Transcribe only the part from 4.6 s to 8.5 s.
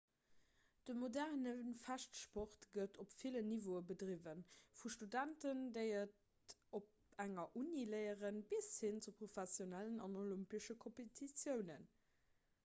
vu studenten déi et op enger uni léieren